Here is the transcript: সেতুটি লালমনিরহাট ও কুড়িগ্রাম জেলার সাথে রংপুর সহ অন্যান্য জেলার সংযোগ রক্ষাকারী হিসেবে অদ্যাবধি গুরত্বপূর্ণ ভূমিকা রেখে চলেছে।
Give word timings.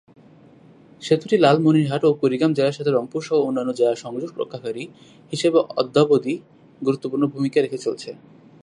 সেতুটি 1.01 1.35
লালমনিরহাট 1.37 2.01
ও 2.05 2.09
কুড়িগ্রাম 2.19 2.51
জেলার 2.57 2.77
সাথে 2.77 2.91
রংপুর 2.91 3.21
সহ 3.27 3.37
অন্যান্য 3.39 3.71
জেলার 3.79 4.01
সংযোগ 4.05 4.31
রক্ষাকারী 4.33 4.83
হিসেবে 5.33 5.59
অদ্যাবধি 5.81 6.35
গুরত্বপূর্ণ 6.81 7.23
ভূমিকা 7.33 7.57
রেখে 7.59 7.83
চলেছে। 7.85 8.09